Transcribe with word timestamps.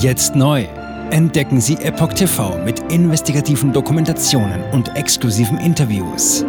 Jetzt 0.00 0.34
neu. 0.34 0.62
Entdecken 1.10 1.60
Sie 1.60 1.74
Epoch 1.74 2.14
TV 2.14 2.56
mit 2.64 2.78
investigativen 2.90 3.70
Dokumentationen 3.70 4.62
und 4.70 4.96
exklusiven 4.96 5.58
Interviews. 5.58 6.42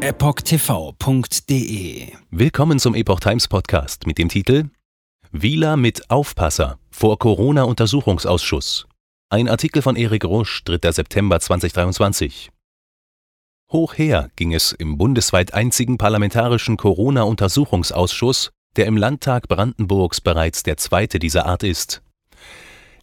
EpochTV.de 0.00 1.32
Willkommen 2.30 2.78
zum 2.78 2.94
Epoch 2.94 3.20
Times 3.20 3.48
Podcast 3.48 4.06
mit 4.06 4.16
dem 4.16 4.30
Titel 4.30 4.70
Wieler 5.30 5.76
mit 5.76 6.08
Aufpasser 6.10 6.78
vor 6.90 7.18
Corona-Untersuchungsausschuss. 7.18 8.86
Ein 9.28 9.50
Artikel 9.50 9.82
von 9.82 9.96
Erik 9.96 10.24
Rusch, 10.24 10.64
3. 10.64 10.90
September 10.90 11.38
2023. 11.40 12.50
Hoch 13.72 13.98
her 13.98 14.30
ging 14.36 14.54
es 14.54 14.72
im 14.72 14.96
bundesweit 14.96 15.52
einzigen 15.52 15.98
parlamentarischen 15.98 16.78
Corona-Untersuchungsausschuss, 16.78 18.52
der 18.76 18.86
im 18.86 18.96
Landtag 18.96 19.48
Brandenburgs 19.48 20.22
bereits 20.22 20.62
der 20.62 20.78
zweite 20.78 21.18
dieser 21.18 21.44
Art 21.44 21.62
ist. 21.62 22.00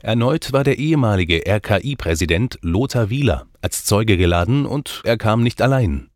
Erneut 0.03 0.51
war 0.51 0.63
der 0.63 0.79
ehemalige 0.79 1.43
RKI-Präsident 1.45 2.57
Lothar 2.61 3.11
Wieler 3.11 3.45
als 3.61 3.85
Zeuge 3.85 4.17
geladen 4.17 4.65
und 4.65 5.01
er 5.03 5.17
kam 5.17 5.43
nicht 5.43 5.61
allein. 5.61 6.09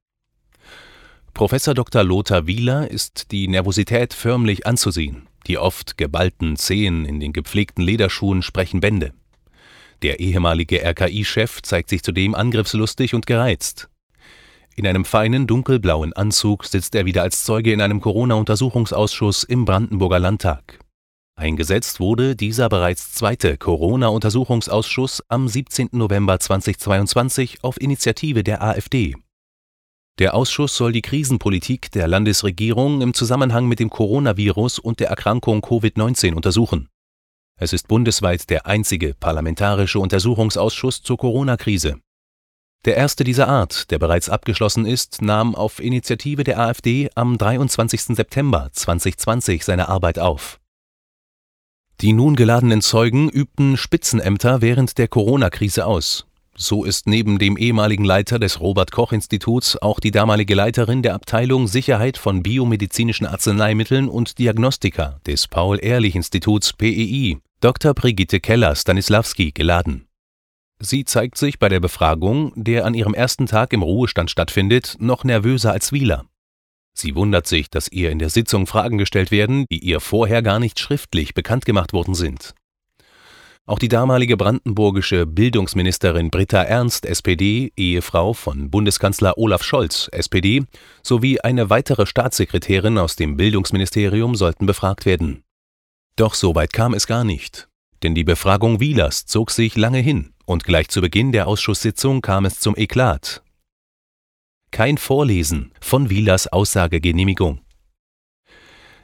Professor 1.35 1.75
Dr. 1.75 2.03
Lothar 2.03 2.47
Wieler 2.47 2.89
ist 2.89 3.31
die 3.31 3.47
Nervosität 3.47 4.13
förmlich 4.13 4.65
anzusehen. 4.65 5.27
Die 5.45 5.59
oft 5.59 5.97
geballten 5.97 6.55
Zehen 6.55 7.05
in 7.05 7.19
den 7.19 7.33
gepflegten 7.33 7.83
Lederschuhen 7.83 8.41
sprechen 8.41 8.79
Bände. 8.79 9.13
Der 10.01 10.19
ehemalige 10.19 10.81
RKI-Chef 10.83 11.61
zeigt 11.61 11.89
sich 11.89 12.01
zudem 12.01 12.33
angriffslustig 12.33 13.13
und 13.13 13.27
gereizt. 13.27 13.89
In 14.75 14.87
einem 14.87 15.05
feinen 15.05 15.45
dunkelblauen 15.45 16.13
Anzug 16.13 16.65
sitzt 16.65 16.95
er 16.95 17.05
wieder 17.05 17.21
als 17.21 17.43
Zeuge 17.43 17.71
in 17.71 17.81
einem 17.81 18.01
Corona-Untersuchungsausschuss 18.01 19.43
im 19.43 19.65
Brandenburger 19.65 20.19
Landtag. 20.19 20.79
Eingesetzt 21.37 21.99
wurde 21.99 22.37
dieser 22.37 22.69
bereits 22.69 23.13
zweite 23.13 23.57
Corona-Untersuchungsausschuss 23.57 25.21
am 25.27 25.49
17. 25.49 25.89
November 25.91 26.39
2022 26.39 27.61
auf 27.61 27.79
Initiative 27.79 28.41
der 28.41 28.63
AfD. 28.63 29.15
Der 30.17 30.33
Ausschuss 30.33 30.77
soll 30.77 30.93
die 30.93 31.01
Krisenpolitik 31.01 31.91
der 31.91 32.07
Landesregierung 32.07 33.01
im 33.01 33.13
Zusammenhang 33.13 33.67
mit 33.67 33.81
dem 33.81 33.89
Coronavirus 33.89 34.79
und 34.79 35.01
der 35.01 35.09
Erkrankung 35.09 35.59
Covid-19 35.59 36.35
untersuchen. 36.35 36.87
Es 37.59 37.73
ist 37.73 37.89
bundesweit 37.89 38.49
der 38.49 38.65
einzige 38.65 39.13
parlamentarische 39.13 39.99
Untersuchungsausschuss 39.99 41.03
zur 41.03 41.17
Corona-Krise. 41.17 41.99
Der 42.85 42.95
erste 42.95 43.25
dieser 43.25 43.49
Art, 43.49 43.91
der 43.91 43.99
bereits 43.99 44.29
abgeschlossen 44.29 44.85
ist, 44.85 45.21
nahm 45.21 45.53
auf 45.53 45.81
Initiative 45.81 46.45
der 46.45 46.59
AfD 46.59 47.09
am 47.15 47.37
23. 47.37 48.15
September 48.15 48.69
2020 48.71 49.65
seine 49.65 49.89
Arbeit 49.89 50.17
auf. 50.17 50.61
Die 52.01 52.11
nun 52.11 52.35
geladenen 52.35 52.81
Zeugen 52.81 53.29
übten 53.29 53.77
Spitzenämter 53.77 54.61
während 54.61 54.97
der 54.97 55.07
Corona-Krise 55.07 55.85
aus. 55.85 56.25
So 56.57 56.83
ist 56.85 57.07
neben 57.07 57.37
dem 57.37 57.57
ehemaligen 57.57 58.05
Leiter 58.05 58.39
des 58.39 58.61
Robert 58.61 58.91
Koch 58.91 59.11
Instituts 59.11 59.77
auch 59.81 59.99
die 59.99 60.11
damalige 60.11 60.55
Leiterin 60.55 61.01
der 61.01 61.13
Abteilung 61.13 61.67
Sicherheit 61.67 62.17
von 62.17 62.43
biomedizinischen 62.43 63.27
Arzneimitteln 63.27 64.07
und 64.07 64.39
Diagnostika 64.39 65.19
des 65.25 65.47
Paul-Ehrlich-Instituts 65.47 66.73
PEI, 66.73 67.39
Dr. 67.59 67.93
Brigitte 67.93 68.39
Keller-Stanislawski, 68.39 69.51
geladen. 69.51 70.07
Sie 70.79 71.05
zeigt 71.05 71.37
sich 71.37 71.59
bei 71.59 71.69
der 71.69 71.79
Befragung, 71.79 72.51
der 72.55 72.85
an 72.85 72.93
ihrem 72.93 73.13
ersten 73.13 73.47
Tag 73.47 73.73
im 73.73 73.81
Ruhestand 73.81 74.31
stattfindet, 74.31 74.95
noch 74.99 75.23
nervöser 75.23 75.71
als 75.71 75.91
Wieler. 75.91 76.25
Sie 76.97 77.15
wundert 77.15 77.45
sich, 77.45 77.69
dass 77.69 77.89
ihr 77.89 78.09
in 78.09 78.19
der 78.19 78.29
Sitzung 78.29 78.67
Fragen 78.67 78.97
gestellt 78.97 79.29
werden, 79.29 79.65
die 79.69 79.79
ihr 79.79 79.99
vorher 79.99 80.41
gar 80.41 80.59
nicht 80.59 80.79
schriftlich 80.79 81.33
bekannt 81.33 81.65
gemacht 81.65 81.91
worden 81.91 82.15
sind. 82.15 82.55
Auch 83.67 83.79
die 83.79 83.89
damalige 83.89 84.37
brandenburgische 84.37 85.25
Bildungsministerin 85.25 86.29
Britta 86.29 86.61
Ernst, 86.61 87.05
SPD, 87.05 87.73
Ehefrau 87.75 88.33
von 88.33 88.69
Bundeskanzler 88.69 89.37
Olaf 89.37 89.63
Scholz, 89.63 90.07
SPD, 90.11 90.63
sowie 91.01 91.41
eine 91.41 91.71
weitere 91.71 92.05
Staatssekretärin 92.05 92.99
aus 92.99 93.15
dem 93.15 93.37
Bildungsministerium 93.37 94.35
sollten 94.35 94.67
befragt 94.67 95.05
werden. 95.05 95.43
Doch 96.15 96.35
so 96.35 96.55
weit 96.55 96.73
kam 96.73 96.93
es 96.93 97.07
gar 97.07 97.23
nicht. 97.23 97.67
Denn 98.03 98.13
die 98.13 98.23
Befragung 98.23 98.79
Wielers 98.79 99.25
zog 99.25 99.49
sich 99.49 99.75
lange 99.75 99.99
hin 99.99 100.33
und 100.45 100.63
gleich 100.63 100.89
zu 100.89 101.01
Beginn 101.01 101.31
der 101.31 101.47
Ausschusssitzung 101.47 102.21
kam 102.21 102.45
es 102.45 102.59
zum 102.59 102.77
Eklat, 102.77 103.41
kein 104.75 104.97
Vorlesen 104.97 105.71
von 105.79 106.09
Wielers 106.09 106.47
Aussagegenehmigung. 106.47 107.61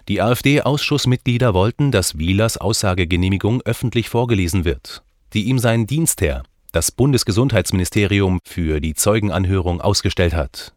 Die 0.09 0.21
AfD-Ausschussmitglieder 0.21 1.53
wollten, 1.53 1.93
dass 1.93 2.17
Wielers 2.17 2.57
Aussagegenehmigung 2.57 3.61
öffentlich 3.61 4.09
vorgelesen 4.09 4.65
wird, 4.65 5.01
die 5.33 5.43
ihm 5.45 5.59
sein 5.59 5.87
Dienstherr, 5.87 6.43
das 6.73 6.91
Bundesgesundheitsministerium, 6.91 8.39
für 8.43 8.81
die 8.81 8.95
Zeugenanhörung 8.95 9.79
ausgestellt 9.79 10.33
hat. 10.33 10.73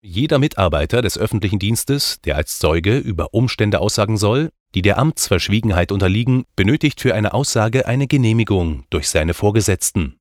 Jeder 0.00 0.38
Mitarbeiter 0.38 1.02
des 1.02 1.18
öffentlichen 1.18 1.58
Dienstes, 1.58 2.22
der 2.22 2.36
als 2.36 2.58
Zeuge 2.58 2.96
über 2.96 3.34
Umstände 3.34 3.78
aussagen 3.78 4.16
soll, 4.16 4.48
die 4.74 4.80
der 4.80 4.96
Amtsverschwiegenheit 4.96 5.92
unterliegen, 5.92 6.44
benötigt 6.56 7.02
für 7.02 7.14
eine 7.14 7.34
Aussage 7.34 7.84
eine 7.86 8.06
Genehmigung 8.06 8.86
durch 8.88 9.10
seine 9.10 9.34
Vorgesetzten. 9.34 10.16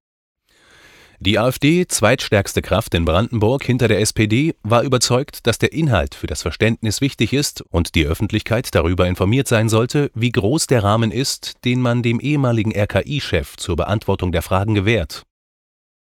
Die 1.26 1.40
AfD, 1.40 1.88
zweitstärkste 1.88 2.62
Kraft 2.62 2.94
in 2.94 3.06
Brandenburg 3.06 3.64
hinter 3.64 3.88
der 3.88 4.02
SPD, 4.02 4.56
war 4.62 4.84
überzeugt, 4.84 5.48
dass 5.48 5.58
der 5.58 5.72
Inhalt 5.72 6.16
für 6.16 6.28
das 6.28 6.42
Verständnis 6.42 7.00
wichtig 7.00 7.32
ist 7.32 7.62
und 7.62 7.96
die 7.96 8.06
Öffentlichkeit 8.06 8.76
darüber 8.76 9.08
informiert 9.08 9.48
sein 9.48 9.70
sollte, 9.70 10.12
wie 10.16 10.34
groß 10.34 10.68
der 10.68 10.84
Rahmen 10.84 11.12
ist, 11.12 11.64
den 11.64 11.80
man 11.80 12.04
dem 12.04 12.20
ehemaligen 12.20 12.74
RKI-Chef 12.76 13.56
zur 13.56 13.78
Beantwortung 13.78 14.34
der 14.34 14.42
Fragen 14.42 14.76
gewährt. 14.76 15.24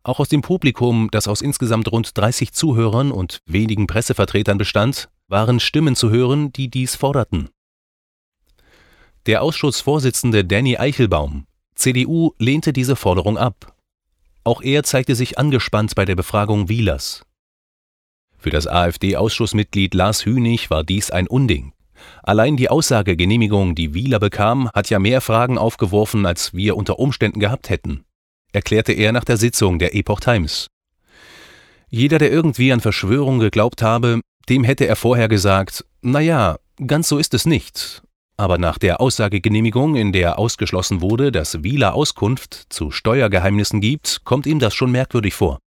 Auch 0.03 0.21
aus 0.21 0.29
dem 0.29 0.41
Publikum, 0.41 1.09
das 1.11 1.27
aus 1.27 1.41
insgesamt 1.41 1.91
rund 1.91 2.17
30 2.17 2.53
Zuhörern 2.53 3.11
und 3.11 3.39
wenigen 3.45 3.87
Pressevertretern 3.87 4.57
bestand, 4.57 5.09
waren 5.27 5.59
Stimmen 5.59 5.97
zu 5.97 6.11
hören, 6.11 6.53
die 6.53 6.69
dies 6.69 6.95
forderten. 6.95 7.49
Der 9.25 9.41
Ausschussvorsitzende 9.41 10.45
Danny 10.45 10.77
Eichelbaum, 10.77 11.43
CDU, 11.75 12.31
lehnte 12.39 12.71
diese 12.71 12.95
Forderung 12.95 13.37
ab 13.37 13.75
auch 14.43 14.61
er 14.61 14.83
zeigte 14.83 15.15
sich 15.15 15.37
angespannt 15.37 15.95
bei 15.95 16.05
der 16.05 16.15
Befragung 16.15 16.69
Wielers. 16.69 17.23
Für 18.37 18.49
das 18.49 18.67
AfD-Ausschussmitglied 18.67 19.93
Lars 19.93 20.25
Hünig 20.25 20.69
war 20.69 20.83
dies 20.83 21.11
ein 21.11 21.27
Unding. 21.27 21.73
Allein 22.23 22.55
die 22.55 22.69
Aussagegenehmigung, 22.69 23.75
die 23.75 23.93
Wieler 23.93 24.19
bekam, 24.19 24.69
hat 24.71 24.89
ja 24.89 24.99
mehr 24.99 25.19
Fragen 25.19 25.57
aufgeworfen, 25.57 26.25
als 26.25 26.53
wir 26.53 26.77
unter 26.77 26.99
Umständen 26.99 27.39
gehabt 27.41 27.69
hätten, 27.69 28.05
erklärte 28.53 28.93
er 28.93 29.11
nach 29.11 29.25
der 29.25 29.37
Sitzung 29.37 29.79
der 29.79 29.93
Epoch 29.95 30.21
Times. 30.21 30.67
Jeder, 31.89 32.17
der 32.17 32.31
irgendwie 32.31 32.71
an 32.71 32.79
Verschwörung 32.79 33.39
geglaubt 33.39 33.81
habe, 33.81 34.21
dem 34.47 34.63
hätte 34.63 34.87
er 34.87 34.95
vorher 34.95 35.27
gesagt, 35.27 35.85
na 36.01 36.19
ja, 36.19 36.57
ganz 36.85 37.09
so 37.09 37.17
ist 37.17 37.33
es 37.33 37.45
nicht, 37.45 38.03
aber 38.39 38.57
nach 38.57 38.77
der 38.77 39.01
Aussagegenehmigung, 39.01 39.95
in 39.95 40.13
der 40.13 40.39
ausgeschlossen 40.39 41.01
wurde, 41.01 41.31
dass 41.31 41.61
Wieler 41.61 41.93
Auskunft 41.93 42.67
zu 42.69 42.89
Steuergeheimnissen 42.89 43.81
gibt, 43.81 44.21
kommt 44.23 44.47
ihm 44.47 44.59
das 44.59 44.73
schon 44.73 44.91
merkwürdig 44.91 45.33
vor. 45.33 45.59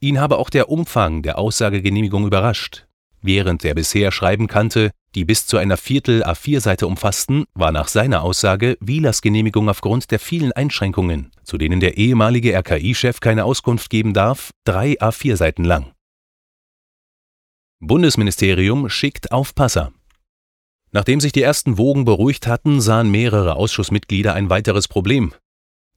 Ihn 0.00 0.18
habe 0.18 0.38
auch 0.38 0.48
der 0.48 0.70
Umfang 0.70 1.22
der 1.22 1.38
Aussagegenehmigung 1.38 2.26
überrascht. 2.26 2.86
Während 3.20 3.64
er 3.64 3.74
bisher 3.74 4.12
Schreiben 4.12 4.46
kannte, 4.46 4.92
die 5.14 5.24
bis 5.24 5.46
zu 5.46 5.58
einer 5.58 5.76
Viertel 5.76 6.22
A4-Seite 6.22 6.86
umfassten, 6.86 7.44
war 7.52 7.72
nach 7.72 7.88
seiner 7.88 8.22
Aussage 8.22 8.78
Wielers 8.80 9.20
Genehmigung 9.20 9.68
aufgrund 9.68 10.10
der 10.10 10.20
vielen 10.20 10.52
Einschränkungen, 10.52 11.32
zu 11.42 11.58
denen 11.58 11.80
der 11.80 11.98
ehemalige 11.98 12.54
RKI-Chef 12.56 13.20
keine 13.20 13.44
Auskunft 13.44 13.90
geben 13.90 14.14
darf, 14.14 14.52
drei 14.64 14.98
A4-Seiten 15.00 15.64
lang. 15.64 15.92
Bundesministerium 17.80 18.88
schickt 18.88 19.32
Aufpasser. 19.32 19.92
Nachdem 20.90 21.20
sich 21.20 21.32
die 21.32 21.42
ersten 21.42 21.76
Wogen 21.78 22.04
beruhigt 22.04 22.46
hatten, 22.46 22.80
sahen 22.80 23.10
mehrere 23.10 23.56
Ausschussmitglieder 23.56 24.34
ein 24.34 24.50
weiteres 24.50 24.88
Problem. 24.88 25.34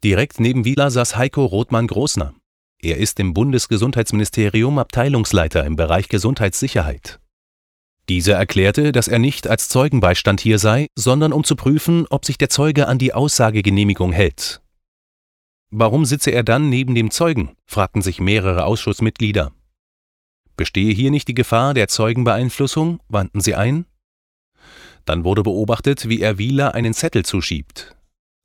Direkt 0.03 0.39
neben 0.39 0.65
Wieler 0.65 0.91
saß 0.91 1.15
Heiko 1.15 1.45
Rothmann-Großner. 1.45 2.33
Er 2.81 2.97
ist 2.97 3.19
im 3.19 3.33
Bundesgesundheitsministerium 3.33 4.79
Abteilungsleiter 4.79 5.63
im 5.65 5.75
Bereich 5.75 6.09
Gesundheitssicherheit. 6.09 7.19
Dieser 8.09 8.35
erklärte, 8.35 8.91
dass 8.91 9.07
er 9.07 9.19
nicht 9.19 9.47
als 9.47 9.69
Zeugenbeistand 9.69 10.41
hier 10.41 10.57
sei, 10.57 10.88
sondern 10.95 11.31
um 11.31 11.43
zu 11.43 11.55
prüfen, 11.55 12.07
ob 12.09 12.25
sich 12.25 12.38
der 12.38 12.49
Zeuge 12.49 12.88
an 12.88 12.97
die 12.97 13.13
Aussagegenehmigung 13.13 14.11
hält. 14.11 14.61
Warum 15.69 16.03
sitze 16.03 16.31
er 16.31 16.43
dann 16.43 16.69
neben 16.69 16.95
dem 16.95 17.11
Zeugen? 17.11 17.55
fragten 17.65 18.01
sich 18.01 18.19
mehrere 18.19 18.65
Ausschussmitglieder. 18.65 19.53
Bestehe 20.57 20.93
hier 20.93 21.11
nicht 21.11 21.27
die 21.27 21.33
Gefahr 21.33 21.73
der 21.73 21.88
Zeugenbeeinflussung? 21.88 22.99
wandten 23.07 23.39
sie 23.39 23.55
ein. 23.55 23.85
Dann 25.06 25.24
wurde 25.24 25.44
beobachtet, 25.44 26.07
wie 26.09 26.21
er 26.21 26.38
Wieler 26.38 26.75
einen 26.75 26.94
Zettel 26.94 27.25
zuschiebt. 27.25 27.95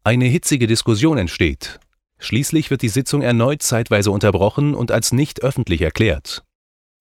Eine 0.05 0.27
hitzige 0.27 0.67
Diskussion 0.67 1.19
entsteht. 1.19 1.81
Schließlich 2.19 2.71
wird 2.71 2.83
die 2.83 2.89
Sitzung 2.89 3.23
erneut 3.23 3.63
zeitweise 3.63 4.11
unterbrochen 4.11 4.75
und 4.75 4.91
als 4.91 5.13
nicht 5.13 5.43
öffentlich 5.43 5.83
erklärt. 5.83 6.45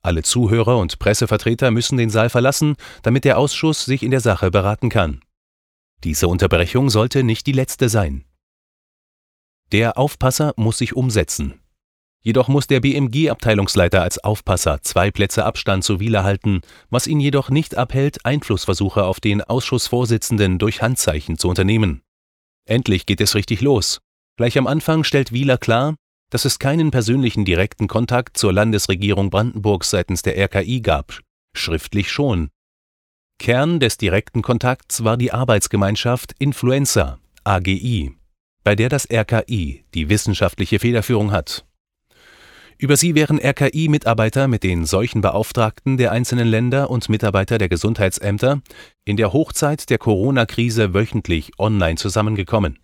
Alle 0.01 0.23
Zuhörer 0.23 0.77
und 0.77 0.99
Pressevertreter 0.99 1.71
müssen 1.71 1.97
den 1.97 2.09
Saal 2.09 2.29
verlassen, 2.29 2.75
damit 3.01 3.23
der 3.23 3.37
Ausschuss 3.37 3.85
sich 3.85 4.03
in 4.03 4.11
der 4.11 4.19
Sache 4.19 4.51
beraten 4.51 4.89
kann. 4.89 5.21
Diese 6.03 6.27
Unterbrechung 6.27 6.89
sollte 6.89 7.23
nicht 7.23 7.47
die 7.47 7.53
letzte 7.53 7.89
sein. 7.89 8.25
Der 9.71 9.97
Aufpasser 9.97 10.53
muss 10.57 10.77
sich 10.77 10.95
umsetzen. 10.95 11.59
Jedoch 12.25 12.47
muss 12.47 12.65
der 12.65 12.79
BMG-Abteilungsleiter 12.79 14.01
als 14.01 14.17
Aufpasser 14.17 14.81
zwei 14.81 15.11
Plätze 15.11 15.45
Abstand 15.45 15.83
zu 15.83 15.99
Wieler 15.99 16.23
halten, 16.23 16.61
was 16.89 17.05
ihn 17.05 17.19
jedoch 17.19 17.51
nicht 17.51 17.77
abhält, 17.77 18.25
Einflussversuche 18.25 19.03
auf 19.03 19.19
den 19.19 19.43
Ausschussvorsitzenden 19.43 20.57
durch 20.57 20.81
Handzeichen 20.81 21.37
zu 21.37 21.47
unternehmen. 21.49 22.01
Endlich 22.67 23.05
geht 23.05 23.21
es 23.21 23.35
richtig 23.35 23.61
los. 23.61 23.99
Gleich 24.37 24.57
am 24.57 24.65
Anfang 24.65 25.03
stellt 25.03 25.33
Wieler 25.33 25.59
klar, 25.59 25.93
dass 26.31 26.45
es 26.45 26.57
keinen 26.57 26.89
persönlichen 26.89 27.45
direkten 27.45 27.87
Kontakt 27.87 28.39
zur 28.39 28.51
Landesregierung 28.51 29.29
Brandenburgs 29.29 29.91
seitens 29.91 30.23
der 30.23 30.35
RKI 30.35 30.81
gab, 30.81 31.19
schriftlich 31.55 32.11
schon. 32.11 32.49
Kern 33.37 33.79
des 33.79 33.97
direkten 33.97 34.41
Kontakts 34.41 35.03
war 35.03 35.17
die 35.17 35.31
Arbeitsgemeinschaft 35.31 36.33
Influenza 36.39 37.19
AGI, 37.43 38.15
bei 38.63 38.75
der 38.75 38.89
das 38.89 39.07
RKI 39.11 39.85
die 39.93 40.09
wissenschaftliche 40.09 40.79
Federführung 40.79 41.31
hat. 41.31 41.65
Über 42.77 42.97
sie 42.97 43.15
wären 43.15 43.39
RKI-Mitarbeiter 43.39 44.49
mit 44.49 44.63
den 44.63 44.85
Seuchenbeauftragten 44.85 45.95
der 45.95 46.11
einzelnen 46.11 46.47
Länder 46.47 46.89
und 46.89 47.07
Mitarbeiter 47.07 47.57
der 47.57 47.69
Gesundheitsämter 47.69 48.61
in 49.05 49.15
der 49.15 49.31
Hochzeit 49.31 49.89
der 49.89 49.97
Corona-Krise 49.97 50.93
wöchentlich 50.93 51.53
online 51.57 51.95
zusammengekommen. 51.95 52.79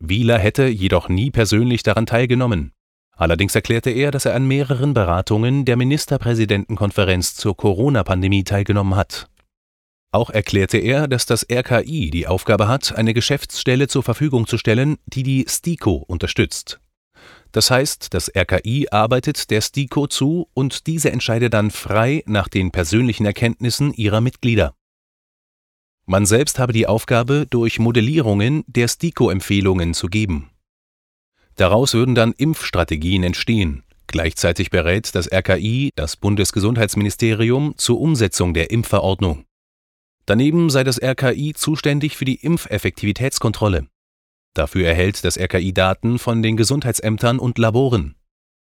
Wieler 0.00 0.38
hätte 0.38 0.66
jedoch 0.66 1.08
nie 1.08 1.30
persönlich 1.30 1.84
daran 1.84 2.06
teilgenommen. 2.06 2.72
Allerdings 3.16 3.54
erklärte 3.54 3.90
er, 3.90 4.10
dass 4.10 4.24
er 4.24 4.34
an 4.34 4.48
mehreren 4.48 4.94
Beratungen 4.94 5.64
der 5.64 5.76
Ministerpräsidentenkonferenz 5.76 7.36
zur 7.36 7.56
Corona-Pandemie 7.56 8.42
teilgenommen 8.42 8.96
hat. 8.96 9.28
Auch 10.10 10.30
erklärte 10.30 10.78
er, 10.78 11.06
dass 11.06 11.24
das 11.24 11.46
RKI 11.50 12.10
die 12.10 12.26
Aufgabe 12.26 12.66
hat, 12.66 12.96
eine 12.96 13.14
Geschäftsstelle 13.14 13.86
zur 13.86 14.02
Verfügung 14.02 14.48
zu 14.48 14.58
stellen, 14.58 14.98
die 15.06 15.22
die 15.22 15.46
STIKO 15.48 16.04
unterstützt. 16.06 16.81
Das 17.52 17.70
heißt, 17.70 18.14
das 18.14 18.30
RKI 18.34 18.88
arbeitet 18.90 19.50
der 19.50 19.60
STIKO 19.60 20.06
zu 20.06 20.48
und 20.54 20.86
diese 20.86 21.12
entscheide 21.12 21.50
dann 21.50 21.70
frei 21.70 22.22
nach 22.26 22.48
den 22.48 22.70
persönlichen 22.70 23.26
Erkenntnissen 23.26 23.92
ihrer 23.92 24.22
Mitglieder. 24.22 24.74
Man 26.06 26.26
selbst 26.26 26.58
habe 26.58 26.72
die 26.72 26.86
Aufgabe, 26.86 27.46
durch 27.48 27.78
Modellierungen 27.78 28.64
der 28.66 28.88
STIKO-Empfehlungen 28.88 29.94
zu 29.94 30.08
geben. 30.08 30.50
Daraus 31.56 31.94
würden 31.94 32.14
dann 32.14 32.32
Impfstrategien 32.32 33.22
entstehen. 33.22 33.84
Gleichzeitig 34.06 34.70
berät 34.70 35.14
das 35.14 35.30
RKI 35.30 35.90
das 35.94 36.16
Bundesgesundheitsministerium 36.16 37.74
zur 37.76 38.00
Umsetzung 38.00 38.52
der 38.54 38.70
Impfverordnung. 38.70 39.44
Daneben 40.26 40.70
sei 40.70 40.84
das 40.84 41.00
RKI 41.00 41.52
zuständig 41.54 42.16
für 42.16 42.24
die 42.24 42.36
Impfeffektivitätskontrolle. 42.36 43.88
Dafür 44.54 44.86
erhält 44.86 45.24
das 45.24 45.38
RKI 45.38 45.72
Daten 45.72 46.18
von 46.18 46.42
den 46.42 46.56
Gesundheitsämtern 46.56 47.38
und 47.38 47.58
Laboren. 47.58 48.16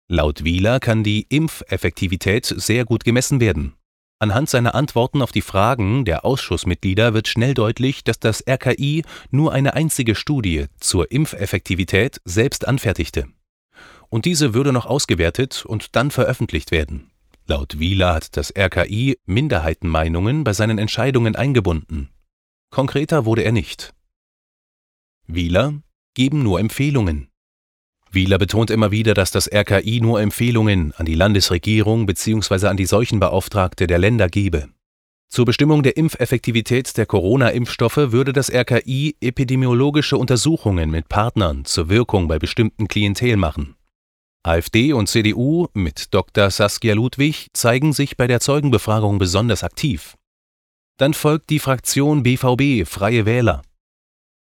Laut 0.07 0.43
Wieler 0.43 0.79
kann 0.79 1.03
die 1.03 1.25
Impfeffektivität 1.29 2.45
sehr 2.45 2.85
gut 2.85 3.03
gemessen 3.03 3.39
werden. 3.39 3.73
Anhand 4.19 4.49
seiner 4.49 4.75
Antworten 4.75 5.21
auf 5.21 5.31
die 5.31 5.41
Fragen 5.41 6.05
der 6.05 6.25
Ausschussmitglieder 6.25 7.13
wird 7.13 7.27
schnell 7.27 7.55
deutlich, 7.55 8.03
dass 8.03 8.19
das 8.19 8.43
RKI 8.47 9.03
nur 9.31 9.51
eine 9.51 9.73
einzige 9.73 10.13
Studie 10.13 10.65
zur 10.79 11.11
Impfeffektivität 11.11 12.21
selbst 12.23 12.67
anfertigte. 12.67 13.25
Und 14.09 14.25
diese 14.25 14.53
würde 14.53 14.73
noch 14.73 14.85
ausgewertet 14.85 15.65
und 15.65 15.95
dann 15.95 16.11
veröffentlicht 16.11 16.71
werden. 16.71 17.09
Laut 17.47 17.79
Wieler 17.79 18.13
hat 18.13 18.37
das 18.37 18.53
RKI 18.55 19.17
Minderheitenmeinungen 19.25 20.43
bei 20.43 20.53
seinen 20.53 20.77
Entscheidungen 20.77 21.35
eingebunden. 21.35 22.09
Konkreter 22.69 23.25
wurde 23.25 23.43
er 23.43 23.51
nicht. 23.51 23.93
Wieler 25.33 25.73
geben 26.13 26.43
nur 26.43 26.59
Empfehlungen. 26.59 27.29
Wieler 28.11 28.37
betont 28.37 28.69
immer 28.69 28.91
wieder, 28.91 29.13
dass 29.13 29.31
das 29.31 29.49
RKI 29.51 30.01
nur 30.01 30.19
Empfehlungen 30.19 30.93
an 30.97 31.05
die 31.05 31.15
Landesregierung 31.15 32.05
bzw. 32.05 32.67
an 32.67 32.77
die 32.77 32.85
Seuchenbeauftragte 32.85 33.87
der 33.87 33.99
Länder 33.99 34.27
gebe. 34.27 34.67
Zur 35.29 35.45
Bestimmung 35.45 35.81
der 35.81 35.95
Impfeffektivität 35.95 36.97
der 36.97 37.05
Corona-Impfstoffe 37.05 38.11
würde 38.11 38.33
das 38.33 38.51
RKI 38.51 39.15
epidemiologische 39.21 40.17
Untersuchungen 40.17 40.91
mit 40.91 41.07
Partnern 41.07 41.63
zur 41.63 41.87
Wirkung 41.87 42.27
bei 42.27 42.37
bestimmten 42.37 42.89
Klientel 42.89 43.37
machen. 43.37 43.75
AfD 44.43 44.91
und 44.91 45.07
CDU 45.07 45.67
mit 45.73 46.13
Dr. 46.13 46.49
Saskia 46.49 46.95
Ludwig 46.95 47.47
zeigen 47.53 47.93
sich 47.93 48.17
bei 48.17 48.27
der 48.27 48.41
Zeugenbefragung 48.41 49.19
besonders 49.19 49.63
aktiv. 49.63 50.17
Dann 50.97 51.13
folgt 51.13 51.49
die 51.49 51.59
Fraktion 51.59 52.23
BVB 52.23 52.85
Freie 52.85 53.25
Wähler. 53.25 53.61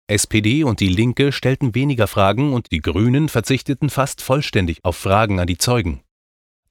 SPD 0.10 0.64
und 0.64 0.80
die 0.80 0.90
Linke 0.90 1.32
stellten 1.32 1.76
weniger 1.76 2.08
Fragen 2.08 2.54
und 2.54 2.72
die 2.72 2.82
Grünen 2.82 3.30
verzichteten 3.30 3.90
fast 3.90 4.22
vollständig 4.22 4.80
auf 4.84 4.96
Fragen 4.96 5.40
an 5.40 5.48
die 5.48 5.58
Zeugen. 5.58 6.02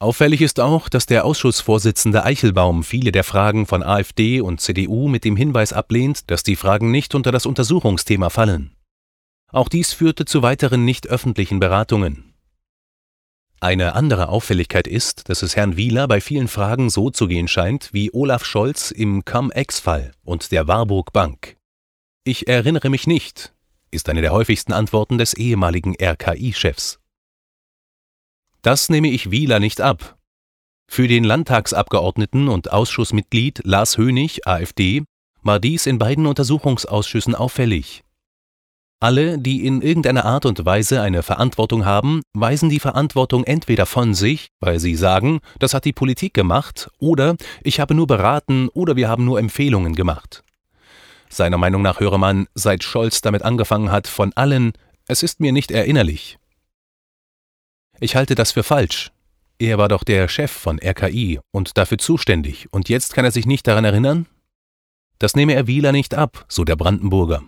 Auffällig 0.01 0.43
ist 0.43 0.61
auch, 0.61 0.89
dass 0.89 1.07
der 1.07 1.25
Ausschussvorsitzende 1.25 2.25
Eichelbaum 2.25 2.85
viele 2.85 3.11
der 3.11 3.25
Fragen 3.25 3.67
von 3.67 3.83
AfD 3.83 4.41
und 4.41 4.61
CDU 4.61 5.09
mit 5.09 5.25
dem 5.25 5.37
Hinweis 5.37 5.73
ablehnt, 5.73 6.31
dass 6.31 6.45
die 6.45 6.55
Fragen 6.55 6.93
nicht 6.93 7.17
unter 7.17 7.33
das 7.33 7.47
Untersuchungsthema 7.47 8.31
fallen. 8.31 8.77
Auch 9.51 9.69
dies 9.69 9.93
führte 9.93 10.25
zu 10.25 10.43
weiteren 10.43 10.85
nicht 10.85 11.09
öffentlichen 11.09 11.59
Beratungen. 11.59 12.35
Eine 13.61 13.97
andere 13.97 14.29
Auffälligkeit 14.29 14.87
ist, 14.87 15.29
dass 15.29 15.43
es 15.43 15.57
Herrn 15.57 15.77
Wieler 15.77 16.07
bei 16.07 16.21
vielen 16.21 16.47
Fragen 16.47 16.91
so 16.91 17.11
zu 17.11 17.27
gehen 17.27 17.49
scheint 17.49 17.93
wie 17.93 18.13
Olaf 18.13 18.45
Scholz 18.45 18.93
im 18.93 19.25
Cum-Ex-Fall 19.25 20.13
und 20.23 20.53
der 20.53 20.69
Warburg 20.69 21.13
Bank. 21.13 21.58
Ich 22.29 22.47
erinnere 22.47 22.91
mich 22.91 23.07
nicht, 23.07 23.55
ist 23.91 24.11
eine 24.11 24.21
der 24.21 24.33
häufigsten 24.33 24.75
Antworten 24.75 25.17
des 25.17 25.33
ehemaligen 25.33 25.95
RKI-Chefs. 25.99 27.01
Das 28.61 28.91
nehme 28.91 29.09
ich 29.09 29.31
Wieler 29.31 29.61
nicht 29.61 29.81
ab. 29.81 30.19
Für 30.91 31.09
den 31.09 31.25
Landtagsabgeordneten 31.25 32.49
und 32.49 32.71
Ausschussmitglied 32.71 33.63
Lars 33.65 33.97
Hönig, 33.97 34.47
AfD, 34.47 35.05
war 35.41 35.59
dies 35.59 35.87
in 35.87 35.97
beiden 35.97 36.27
Untersuchungsausschüssen 36.27 37.35
auffällig. 37.35 38.05
Alle, 39.01 39.39
die 39.39 39.65
in 39.65 39.81
irgendeiner 39.81 40.27
Art 40.27 40.45
und 40.45 40.67
Weise 40.67 41.01
eine 41.01 41.23
Verantwortung 41.23 41.87
haben, 41.87 42.21
weisen 42.35 42.69
die 42.69 42.79
Verantwortung 42.79 43.45
entweder 43.45 43.87
von 43.87 44.13
sich, 44.13 44.49
weil 44.61 44.81
sie 44.81 44.97
sagen, 44.97 45.41
das 45.61 45.73
hat 45.73 45.87
die 45.87 45.95
Politik 45.95 46.35
gemacht, 46.35 46.91
oder 46.99 47.37
ich 47.63 47.81
habe 47.81 47.95
nur 47.95 48.07
beraten 48.07 48.69
oder 48.75 48.97
wir 48.97 49.09
haben 49.09 49.25
nur 49.25 49.39
Empfehlungen 49.39 49.95
gemacht. 49.95 50.45
Seiner 51.31 51.59
Meinung 51.59 51.83
nach 51.83 52.01
höre 52.01 52.19
man, 52.19 52.47
seit 52.55 52.83
Scholz 52.83 53.21
damit 53.21 53.43
angefangen 53.43 53.91
hat, 53.91 54.07
von 54.07 54.33
allen, 54.35 54.73
es 55.07 55.23
ist 55.23 55.41
mir 55.41 55.53
nicht 55.53 55.71
erinnerlich. 55.71 56.39
Ich 58.01 58.17
halte 58.17 58.35
das 58.35 58.53
für 58.53 58.63
falsch. 58.63 59.11
Er 59.59 59.77
war 59.77 59.89
doch 59.89 60.05
der 60.05 60.29
Chef 60.29 60.53
von 60.53 60.79
RKI 60.79 61.41
und 61.51 61.77
dafür 61.77 61.99
zuständig, 61.99 62.69
und 62.71 62.89
jetzt 62.89 63.15
kann 63.15 63.25
er 63.25 63.33
sich 63.33 63.45
nicht 63.45 63.67
daran 63.67 63.85
erinnern? 63.85 64.27
Das 65.19 65.35
nehme 65.35 65.55
er 65.55 65.67
Wieler 65.67 65.91
nicht 65.91 66.15
ab, 66.15 66.45
so 66.49 66.65
der 66.65 66.77
Brandenburger. 66.77 67.43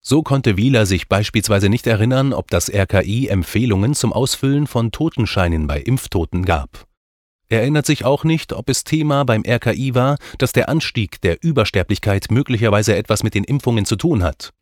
So 0.00 0.22
konnte 0.22 0.56
Wieler 0.56 0.86
sich 0.86 1.08
beispielsweise 1.08 1.68
nicht 1.68 1.86
erinnern, 1.86 2.32
ob 2.32 2.48
das 2.50 2.72
RKI 2.72 3.28
Empfehlungen 3.28 3.94
zum 3.94 4.14
Ausfüllen 4.14 4.66
von 4.66 4.92
Totenscheinen 4.92 5.66
bei 5.66 5.80
Impftoten 5.80 6.46
gab. 6.46 6.86
Er 7.50 7.62
erinnert 7.62 7.84
sich 7.84 8.04
auch 8.04 8.22
nicht, 8.22 8.52
ob 8.52 8.70
es 8.70 8.84
Thema 8.84 9.24
beim 9.24 9.42
RKI 9.44 9.94
war, 9.96 10.16
dass 10.38 10.52
der 10.52 10.68
Anstieg 10.68 11.20
der 11.20 11.42
Übersterblichkeit 11.42 12.30
möglicherweise 12.30 12.94
etwas 12.94 13.24
mit 13.24 13.34
den 13.34 13.42
Impfungen 13.42 13.84
zu 13.84 13.96
tun 13.96 14.22
hat. 14.22 14.52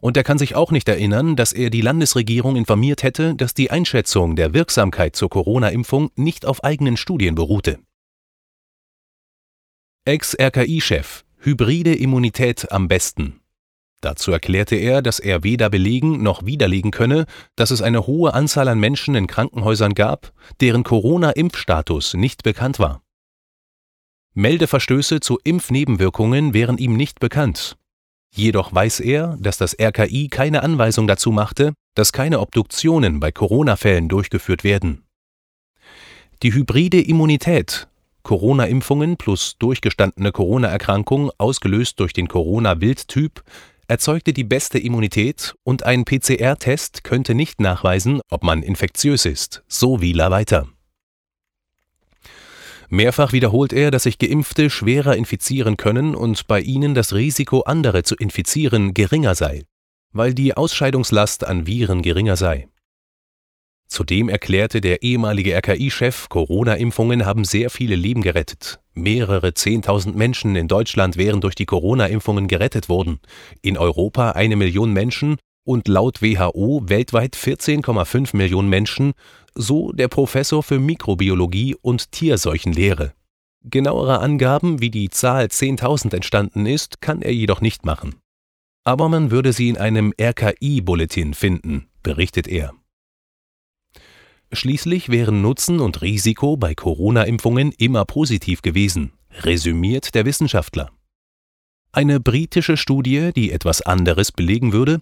Und 0.00 0.16
er 0.16 0.24
kann 0.24 0.36
sich 0.36 0.56
auch 0.56 0.72
nicht 0.72 0.88
erinnern, 0.88 1.36
dass 1.36 1.52
er 1.52 1.70
die 1.70 1.80
Landesregierung 1.80 2.56
informiert 2.56 3.04
hätte, 3.04 3.36
dass 3.36 3.54
die 3.54 3.70
Einschätzung 3.70 4.34
der 4.34 4.52
Wirksamkeit 4.52 5.14
zur 5.14 5.30
Corona-Impfung 5.30 6.10
nicht 6.16 6.44
auf 6.44 6.64
eigenen 6.64 6.96
Studien 6.96 7.36
beruhte. 7.36 7.78
Ex-RKI-Chef 10.04 11.24
Hybride 11.38 11.94
Immunität 11.94 12.72
am 12.72 12.88
besten. 12.88 13.43
Dazu 14.04 14.32
erklärte 14.32 14.76
er, 14.76 15.00
dass 15.00 15.18
er 15.18 15.44
weder 15.44 15.70
belegen 15.70 16.22
noch 16.22 16.44
widerlegen 16.44 16.90
könne, 16.90 17.24
dass 17.56 17.70
es 17.70 17.80
eine 17.80 18.06
hohe 18.06 18.34
Anzahl 18.34 18.68
an 18.68 18.78
Menschen 18.78 19.14
in 19.14 19.26
Krankenhäusern 19.26 19.94
gab, 19.94 20.34
deren 20.60 20.84
Corona-Impfstatus 20.84 22.12
nicht 22.12 22.42
bekannt 22.42 22.78
war. 22.78 23.00
Meldeverstöße 24.34 25.20
zu 25.20 25.38
Impfnebenwirkungen 25.42 26.52
wären 26.52 26.76
ihm 26.76 26.98
nicht 26.98 27.18
bekannt. 27.18 27.78
Jedoch 28.30 28.74
weiß 28.74 29.00
er, 29.00 29.38
dass 29.40 29.56
das 29.56 29.74
RKI 29.80 30.28
keine 30.28 30.62
Anweisung 30.62 31.06
dazu 31.06 31.32
machte, 31.32 31.72
dass 31.94 32.12
keine 32.12 32.40
Obduktionen 32.40 33.20
bei 33.20 33.32
Corona-Fällen 33.32 34.10
durchgeführt 34.10 34.64
werden. 34.64 35.06
Die 36.42 36.52
hybride 36.52 37.00
Immunität, 37.00 37.88
Corona-Impfungen 38.22 39.16
plus 39.16 39.56
durchgestandene 39.58 40.30
Corona-Erkrankung 40.30 41.30
ausgelöst 41.38 42.00
durch 42.00 42.12
den 42.12 42.28
Corona-Wildtyp, 42.28 43.42
erzeugte 43.88 44.32
die 44.32 44.44
beste 44.44 44.78
Immunität 44.78 45.54
und 45.62 45.84
ein 45.84 46.04
PCR-Test 46.04 47.04
könnte 47.04 47.34
nicht 47.34 47.60
nachweisen, 47.60 48.20
ob 48.30 48.42
man 48.42 48.62
infektiös 48.62 49.24
ist, 49.26 49.62
so 49.68 50.00
Wieler 50.00 50.30
weiter. 50.30 50.68
Mehrfach 52.88 53.32
wiederholt 53.32 53.72
er, 53.72 53.90
dass 53.90 54.04
sich 54.04 54.18
Geimpfte 54.18 54.70
schwerer 54.70 55.16
infizieren 55.16 55.76
können 55.76 56.14
und 56.14 56.46
bei 56.46 56.60
ihnen 56.60 56.94
das 56.94 57.14
Risiko, 57.14 57.62
andere 57.62 58.02
zu 58.02 58.14
infizieren, 58.14 58.94
geringer 58.94 59.34
sei, 59.34 59.64
weil 60.12 60.34
die 60.34 60.56
Ausscheidungslast 60.56 61.44
an 61.44 61.66
Viren 61.66 62.02
geringer 62.02 62.36
sei. 62.36 62.68
Zudem 63.88 64.28
erklärte 64.28 64.80
der 64.80 65.02
ehemalige 65.02 65.54
RKI-Chef, 65.54 66.28
Corona-Impfungen 66.28 67.26
haben 67.26 67.44
sehr 67.44 67.70
viele 67.70 67.96
Leben 67.96 68.22
gerettet. 68.22 68.80
Mehrere 68.94 69.48
10.000 69.48 70.14
Menschen 70.14 70.56
in 70.56 70.68
Deutschland 70.68 71.16
wären 71.16 71.40
durch 71.40 71.54
die 71.54 71.66
Corona-Impfungen 71.66 72.48
gerettet 72.48 72.88
worden. 72.88 73.20
In 73.60 73.76
Europa 73.76 74.30
eine 74.30 74.56
Million 74.56 74.92
Menschen 74.92 75.36
und 75.64 75.88
laut 75.88 76.22
WHO 76.22 76.82
weltweit 76.86 77.36
14,5 77.36 78.36
Millionen 78.36 78.68
Menschen, 78.68 79.12
so 79.54 79.92
der 79.92 80.08
Professor 80.08 80.62
für 80.62 80.78
Mikrobiologie 80.78 81.74
und 81.80 82.12
Tierseuchenlehre. 82.12 83.14
Genauere 83.64 84.20
Angaben, 84.20 84.80
wie 84.80 84.90
die 84.90 85.08
Zahl 85.08 85.46
10.000 85.46 86.14
entstanden 86.14 86.66
ist, 86.66 87.00
kann 87.00 87.22
er 87.22 87.32
jedoch 87.32 87.60
nicht 87.60 87.84
machen. 87.84 88.16
Aber 88.84 89.08
man 89.08 89.30
würde 89.30 89.54
sie 89.54 89.70
in 89.70 89.78
einem 89.78 90.12
RKI-Bulletin 90.20 91.32
finden, 91.32 91.88
berichtet 92.02 92.46
er. 92.46 92.74
Schließlich 94.54 95.08
wären 95.08 95.42
Nutzen 95.42 95.80
und 95.80 96.00
Risiko 96.02 96.56
bei 96.56 96.74
Corona-Impfungen 96.74 97.72
immer 97.72 98.04
positiv 98.04 98.62
gewesen, 98.62 99.12
resümiert 99.42 100.14
der 100.14 100.24
Wissenschaftler. 100.24 100.92
Eine 101.92 102.20
britische 102.20 102.76
Studie, 102.76 103.32
die 103.34 103.50
etwas 103.50 103.82
anderes 103.82 104.32
belegen 104.32 104.72
würde, 104.72 105.00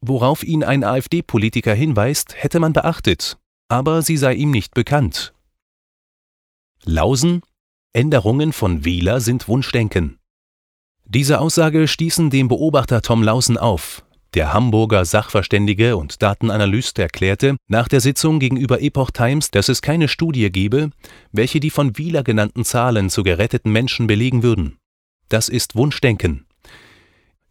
worauf 0.00 0.44
ihn 0.44 0.64
ein 0.64 0.84
AfD-Politiker 0.84 1.74
hinweist, 1.74 2.34
hätte 2.36 2.60
man 2.60 2.72
beachtet, 2.72 3.38
aber 3.68 4.02
sie 4.02 4.16
sei 4.16 4.34
ihm 4.34 4.50
nicht 4.50 4.74
bekannt. 4.74 5.32
Lausen, 6.84 7.42
Änderungen 7.92 8.52
von 8.52 8.84
Wieler 8.84 9.20
sind 9.20 9.48
Wunschdenken. 9.48 10.18
Diese 11.04 11.40
Aussage 11.40 11.88
stießen 11.88 12.30
dem 12.30 12.48
Beobachter 12.48 13.02
Tom 13.02 13.22
Lausen 13.22 13.58
auf, 13.58 14.04
der 14.34 14.52
Hamburger 14.52 15.04
Sachverständige 15.04 15.96
und 15.96 16.22
Datenanalyst 16.22 16.98
erklärte 16.98 17.56
nach 17.68 17.88
der 17.88 18.00
Sitzung 18.00 18.38
gegenüber 18.38 18.80
Epoch 18.80 19.10
Times, 19.10 19.50
dass 19.50 19.68
es 19.68 19.82
keine 19.82 20.08
Studie 20.08 20.50
gebe, 20.50 20.90
welche 21.32 21.60
die 21.60 21.70
von 21.70 21.98
Wieler 21.98 22.22
genannten 22.22 22.64
Zahlen 22.64 23.10
zu 23.10 23.22
geretteten 23.22 23.72
Menschen 23.72 24.06
belegen 24.06 24.42
würden. 24.42 24.78
Das 25.28 25.48
ist 25.48 25.76
Wunschdenken. 25.76 26.46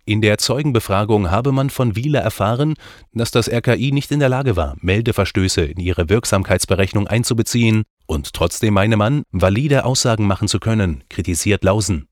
In 0.04 0.22
der 0.22 0.40
Zeugenbefragung 0.40 1.30
habe 1.30 1.52
man 1.52 1.70
von 1.70 1.96
Wieler 1.96 2.22
erfahren, 2.22 2.74
dass 3.14 3.30
das 3.30 3.48
RKI 3.48 3.92
nicht 3.92 4.12
in 4.12 4.20
der 4.20 4.30
Lage 4.30 4.56
war, 4.56 4.76
Meldeverstöße 4.82 5.62
in 5.62 5.80
ihre 5.80 6.10
Wirksamkeitsberechnung 6.10 7.08
einzubeziehen, 7.08 7.84
und 8.08 8.34
trotzdem 8.34 8.74
meine 8.74 8.98
man, 8.98 9.24
valide 9.32 9.86
Aussagen 9.86 10.26
machen 10.26 10.48
zu 10.48 10.60
können, 10.60 11.04
kritisiert 11.10 11.64
Lausen. 11.64 12.08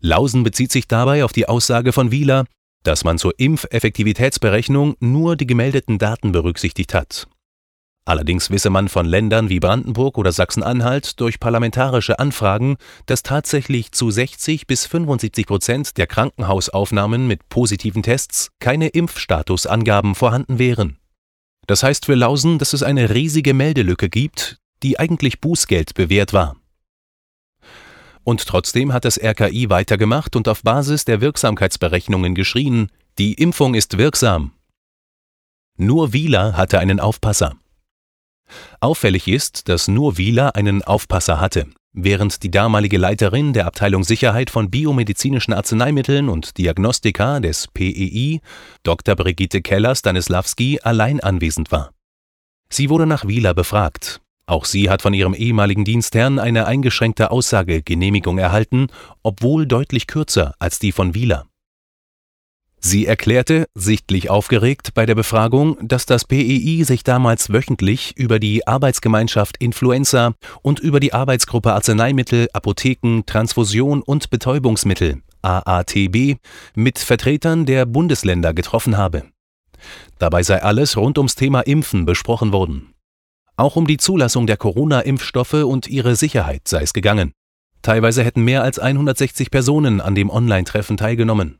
Lausen 0.00 0.44
bezieht 0.44 0.70
sich 0.70 0.86
dabei 0.86 1.24
auf 1.24 1.32
die 1.32 1.48
Aussage 1.48 1.92
von 1.92 2.12
Wieler, 2.12 2.44
dass 2.88 3.04
man 3.04 3.18
zur 3.18 3.38
Impfeffektivitätsberechnung 3.38 4.96
nur 4.98 5.36
die 5.36 5.46
gemeldeten 5.46 5.98
Daten 5.98 6.32
berücksichtigt 6.32 6.94
hat. 6.94 7.28
Allerdings 8.06 8.50
wisse 8.50 8.70
man 8.70 8.88
von 8.88 9.04
Ländern 9.04 9.50
wie 9.50 9.60
Brandenburg 9.60 10.16
oder 10.16 10.32
Sachsen-Anhalt 10.32 11.20
durch 11.20 11.38
parlamentarische 11.38 12.18
Anfragen, 12.18 12.78
dass 13.04 13.22
tatsächlich 13.22 13.92
zu 13.92 14.10
60 14.10 14.66
bis 14.66 14.86
75 14.86 15.46
Prozent 15.46 15.98
der 15.98 16.06
Krankenhausaufnahmen 16.06 17.26
mit 17.26 17.50
positiven 17.50 18.02
Tests 18.02 18.52
keine 18.58 18.88
Impfstatusangaben 18.88 20.14
vorhanden 20.14 20.58
wären. 20.58 20.96
Das 21.66 21.82
heißt 21.82 22.06
für 22.06 22.14
Lausen, 22.14 22.58
dass 22.58 22.72
es 22.72 22.82
eine 22.82 23.10
riesige 23.10 23.52
Meldelücke 23.52 24.08
gibt, 24.08 24.60
die 24.82 24.98
eigentlich 24.98 25.42
Bußgeld 25.42 25.92
bewährt 25.92 26.32
war. 26.32 26.56
Und 28.28 28.44
trotzdem 28.44 28.92
hat 28.92 29.06
das 29.06 29.16
RKI 29.16 29.70
weitergemacht 29.70 30.36
und 30.36 30.48
auf 30.48 30.62
Basis 30.62 31.06
der 31.06 31.22
Wirksamkeitsberechnungen 31.22 32.34
geschrien, 32.34 32.92
die 33.16 33.32
Impfung 33.32 33.72
ist 33.72 33.96
wirksam. 33.96 34.52
Nur 35.78 36.12
Wieler 36.12 36.54
hatte 36.54 36.78
einen 36.78 37.00
Aufpasser. 37.00 37.56
Auffällig 38.80 39.28
ist, 39.28 39.70
dass 39.70 39.88
nur 39.88 40.18
Wieler 40.18 40.56
einen 40.56 40.82
Aufpasser 40.82 41.40
hatte, 41.40 41.68
während 41.94 42.42
die 42.42 42.50
damalige 42.50 42.98
Leiterin 42.98 43.54
der 43.54 43.64
Abteilung 43.64 44.04
Sicherheit 44.04 44.50
von 44.50 44.70
biomedizinischen 44.70 45.54
Arzneimitteln 45.54 46.28
und 46.28 46.58
Diagnostika 46.58 47.40
des 47.40 47.66
PEI, 47.68 48.42
Dr. 48.82 49.16
Brigitte 49.16 49.62
Keller-Stanislawski, 49.62 50.80
allein 50.82 51.20
anwesend 51.20 51.72
war. 51.72 51.94
Sie 52.68 52.90
wurde 52.90 53.06
nach 53.06 53.26
Wieler 53.26 53.54
befragt, 53.54 54.20
auch 54.48 54.64
sie 54.64 54.90
hat 54.90 55.02
von 55.02 55.14
ihrem 55.14 55.34
ehemaligen 55.34 55.84
Dienstherrn 55.84 56.38
eine 56.38 56.66
eingeschränkte 56.66 57.30
Aussagegenehmigung 57.30 58.38
erhalten, 58.38 58.88
obwohl 59.22 59.66
deutlich 59.66 60.06
kürzer 60.06 60.54
als 60.58 60.78
die 60.78 60.92
von 60.92 61.14
Wieler. 61.14 61.46
Sie 62.80 63.06
erklärte, 63.06 63.66
sichtlich 63.74 64.30
aufgeregt 64.30 64.94
bei 64.94 65.04
der 65.04 65.16
Befragung, 65.16 65.76
dass 65.82 66.06
das 66.06 66.24
PEI 66.24 66.84
sich 66.84 67.02
damals 67.02 67.52
wöchentlich 67.52 68.16
über 68.16 68.38
die 68.38 68.66
Arbeitsgemeinschaft 68.66 69.56
Influenza 69.58 70.34
und 70.62 70.78
über 70.78 71.00
die 71.00 71.12
Arbeitsgruppe 71.12 71.72
Arzneimittel, 71.72 72.48
Apotheken, 72.52 73.22
Transfusion 73.26 74.00
und 74.02 74.30
Betäubungsmittel 74.30 75.22
AATB 75.42 76.36
mit 76.74 76.98
Vertretern 76.98 77.66
der 77.66 77.86
Bundesländer 77.86 78.54
getroffen 78.54 78.96
habe. 78.96 79.24
Dabei 80.18 80.42
sei 80.42 80.62
alles 80.62 80.96
rund 80.96 81.18
ums 81.18 81.34
Thema 81.34 81.60
Impfen 81.60 82.04
besprochen 82.04 82.52
worden. 82.52 82.94
Auch 83.58 83.74
um 83.74 83.88
die 83.88 83.96
Zulassung 83.96 84.46
der 84.46 84.56
Corona-Impfstoffe 84.56 85.64
und 85.64 85.88
ihre 85.88 86.14
Sicherheit 86.14 86.68
sei 86.68 86.82
es 86.82 86.92
gegangen. 86.92 87.32
Teilweise 87.82 88.22
hätten 88.22 88.42
mehr 88.44 88.62
als 88.62 88.78
160 88.78 89.50
Personen 89.50 90.00
an 90.00 90.14
dem 90.14 90.30
Online-Treffen 90.30 90.96
teilgenommen. 90.96 91.58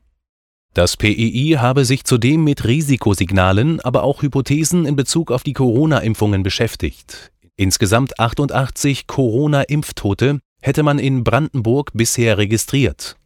Das 0.73 0.95
PEI 0.95 1.57
habe 1.57 1.83
sich 1.83 2.05
zudem 2.05 2.45
mit 2.45 2.63
Risikosignalen, 2.63 3.81
aber 3.81 4.03
auch 4.03 4.21
Hypothesen 4.21 4.85
in 4.85 4.95
Bezug 4.95 5.29
auf 5.29 5.43
die 5.43 5.51
Corona-Impfungen 5.51 6.41
beschäftigt. 6.41 7.33
Insgesamt 7.57 8.17
88 8.17 9.05
Corona-Impftote 9.05 10.39
hätte 10.61 10.83
man 10.83 10.99
in 10.99 11.25
Brandenburg 11.25 11.91
bisher 11.93 12.37
registriert, 12.37 13.17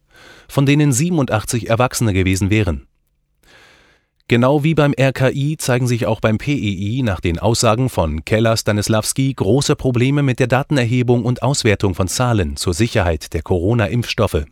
von 0.48 0.66
denen 0.66 0.92
87 0.92 1.70
Erwachsene 1.70 2.12
gewesen 2.12 2.50
wären. 2.50 2.88
Genau 4.26 4.64
wie 4.64 4.74
beim 4.74 4.94
RKI 4.98 5.58
zeigen 5.58 5.86
sich 5.86 6.06
auch 6.06 6.20
beim 6.20 6.38
PEI 6.38 7.02
nach 7.02 7.20
den 7.20 7.38
Aussagen 7.38 7.90
von 7.90 8.24
Keller 8.24 8.56
Stanislawski 8.56 9.34
große 9.34 9.76
Probleme 9.76 10.22
mit 10.22 10.40
der 10.40 10.46
Datenerhebung 10.46 11.26
und 11.26 11.42
Auswertung 11.42 11.94
von 11.94 12.08
Zahlen 12.08 12.56
zur 12.56 12.72
Sicherheit 12.72 13.34
der 13.34 13.42
Corona-Impfstoffe. 13.42 14.46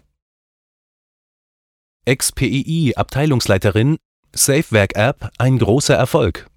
Ex-PEI-Abteilungsleiterin 2.05 3.97
SafeWork-App 4.35 5.31
ein 5.39 5.59
großer 5.59 5.95
Erfolg. 5.95 6.49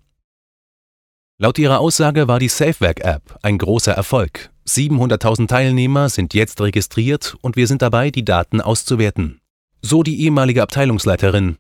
Laut 1.37 1.57
ihrer 1.57 1.79
Aussage 1.79 2.27
war 2.27 2.39
die 2.39 2.49
SafeWork-App 2.49 3.39
ein 3.43 3.57
großer 3.57 3.93
Erfolg. 3.93 4.49
700.000 4.67 5.47
Teilnehmer 5.47 6.09
sind 6.09 6.33
jetzt 6.33 6.59
registriert 6.59 7.37
und 7.41 7.55
wir 7.55 7.67
sind 7.67 7.81
dabei, 7.81 8.11
die 8.11 8.25
Daten 8.25 8.59
auszuwerten. 8.59 9.39
So 9.81 10.03
die 10.03 10.21
ehemalige 10.21 10.63
Abteilungsleiterin 10.63 11.59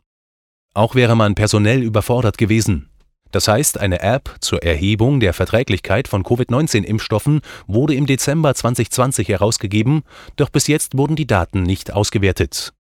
auch 0.75 0.93
wäre 0.93 1.15
man 1.15 1.33
personell 1.33 1.81
überfordert 1.81 2.37
gewesen. 2.37 2.89
Das 3.31 3.47
heißt, 3.47 3.79
eine 3.79 4.01
App 4.01 4.35
zur 4.39 4.63
Erhebung 4.63 5.19
der 5.19 5.33
Verträglichkeit 5.33 6.07
von 6.07 6.23
Covid-19-Impfstoffen 6.23 7.41
wurde 7.67 7.95
im 7.95 8.05
Dezember 8.05 8.53
2020 8.53 9.27
herausgegeben, 9.27 10.03
doch 10.35 10.49
bis 10.49 10.67
jetzt 10.67 10.97
wurden 10.97 11.15
die 11.15 11.27
Daten 11.27 11.63
nicht 11.63 11.91
ausgewertet. 11.91 12.73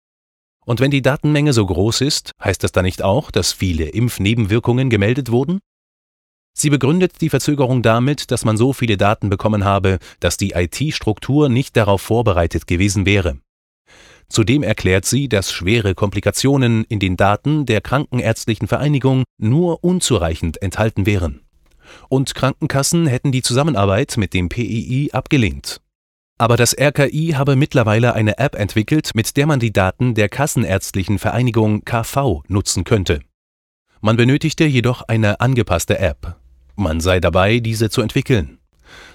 Und 0.64 0.80
wenn 0.80 0.90
die 0.90 1.02
Datenmenge 1.02 1.52
so 1.52 1.64
groß 1.64 2.02
ist, 2.02 2.32
heißt 2.42 2.62
das 2.62 2.72
dann 2.72 2.84
nicht 2.84 3.02
auch, 3.02 3.30
dass 3.30 3.52
viele 3.52 3.86
Impfnebenwirkungen 3.86 4.90
gemeldet 4.90 5.30
wurden? 5.30 5.60
Sie 6.54 6.70
begründet 6.70 7.20
die 7.20 7.30
Verzögerung 7.30 7.82
damit, 7.82 8.30
dass 8.30 8.44
man 8.44 8.56
so 8.56 8.72
viele 8.72 8.96
Daten 8.96 9.30
bekommen 9.30 9.64
habe, 9.64 9.98
dass 10.20 10.36
die 10.36 10.50
IT-Struktur 10.50 11.48
nicht 11.48 11.76
darauf 11.76 12.02
vorbereitet 12.02 12.66
gewesen 12.66 13.06
wäre. 13.06 13.38
Zudem 14.32 14.62
erklärt 14.62 15.04
sie, 15.04 15.28
dass 15.28 15.52
schwere 15.52 15.94
Komplikationen 15.94 16.84
in 16.84 16.98
den 16.98 17.18
Daten 17.18 17.66
der 17.66 17.82
Krankenärztlichen 17.82 18.66
Vereinigung 18.66 19.24
nur 19.36 19.84
unzureichend 19.84 20.62
enthalten 20.62 21.04
wären. 21.04 21.42
Und 22.08 22.34
Krankenkassen 22.34 23.06
hätten 23.06 23.30
die 23.30 23.42
Zusammenarbeit 23.42 24.16
mit 24.16 24.32
dem 24.32 24.48
PEI 24.48 25.10
abgelehnt. 25.12 25.82
Aber 26.38 26.56
das 26.56 26.74
RKI 26.74 27.34
habe 27.36 27.56
mittlerweile 27.56 28.14
eine 28.14 28.38
App 28.38 28.54
entwickelt, 28.54 29.10
mit 29.14 29.36
der 29.36 29.46
man 29.46 29.60
die 29.60 29.70
Daten 29.70 30.14
der 30.14 30.30
Kassenärztlichen 30.30 31.18
Vereinigung 31.18 31.84
KV 31.84 32.42
nutzen 32.48 32.84
könnte. 32.84 33.20
Man 34.00 34.16
benötigte 34.16 34.64
jedoch 34.64 35.02
eine 35.02 35.40
angepasste 35.40 35.98
App. 35.98 36.36
Man 36.74 37.00
sei 37.00 37.20
dabei, 37.20 37.58
diese 37.60 37.90
zu 37.90 38.00
entwickeln. 38.00 38.60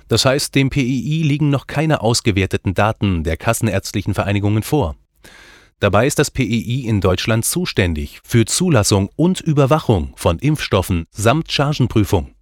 Das 0.10 0.26
heißt, 0.26 0.54
dem 0.54 0.70
PEI 0.70 1.24
liegen 1.24 1.50
noch 1.50 1.66
keine 1.66 2.02
ausgewerteten 2.02 2.76
Daten 2.76 3.24
der 3.24 3.36
Kassenärztlichen 3.36 4.14
Vereinigungen 4.14 4.62
vor. 4.62 4.96
Dabei 5.80 6.08
ist 6.08 6.18
das 6.18 6.32
PEI 6.32 6.86
in 6.88 7.02
Deutschland 7.02 7.46
zuständig 7.46 8.20
für 8.24 8.46
Zulassung 8.46 9.10
und 9.16 9.42
Überwachung 9.42 10.14
von 10.16 10.40
Impfstoffen 10.40 11.06
samt 11.12 11.52
Chargenprüfung. 11.52 12.34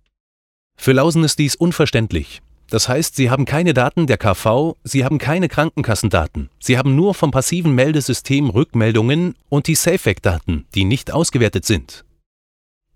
Für 0.78 0.94
Lausen 0.94 1.24
ist 1.26 1.40
dies 1.40 1.56
unverständlich. 1.56 2.42
Das 2.70 2.88
heißt, 2.88 3.16
sie 3.16 3.30
haben 3.30 3.46
keine 3.46 3.74
Daten 3.74 4.08
der 4.08 4.18
KV, 4.18 4.76
sie 4.84 5.04
haben 5.04 5.18
keine 5.18 5.50
Krankenkassendaten, 5.50 6.50
sie 6.60 6.78
haben 6.78 6.96
nur 6.96 7.14
vom 7.14 7.32
passiven 7.32 7.76
Meldesystem 7.76 8.50
Rückmeldungen 8.50 9.36
und 9.50 9.68
die 9.68 9.76
SafeVac-Daten, 9.76 10.66
die 10.74 10.86
nicht 10.86 11.12
ausgewertet 11.12 11.66
sind. 11.66 12.06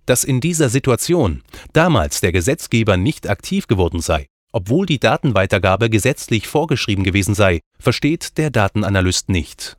Dass 0.06 0.24
in 0.24 0.40
dieser 0.40 0.70
Situation 0.70 1.44
damals 1.74 2.22
der 2.22 2.32
Gesetzgeber 2.32 2.98
nicht 2.98 3.30
aktiv 3.30 3.68
geworden 3.68 4.00
sei, 4.00 4.26
obwohl 4.54 4.86
die 4.86 5.00
Datenweitergabe 5.00 5.90
gesetzlich 5.90 6.48
vorgeschrieben 6.48 7.04
gewesen 7.04 7.36
sei, 7.36 7.60
versteht 7.78 8.38
der 8.38 8.50
Datenanalyst 8.50 9.30
nicht. 9.30 9.79